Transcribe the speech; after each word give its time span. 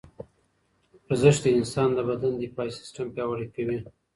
ورزش 1.07 1.35
د 1.41 1.45
انسان 1.57 1.89
د 1.93 1.99
بدن 2.09 2.33
دفاعي 2.43 2.71
سیستم 2.79 3.07
پیاوړی 3.15 3.47
کوي. 3.55 3.79